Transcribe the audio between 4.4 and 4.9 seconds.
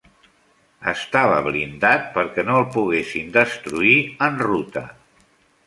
ruta.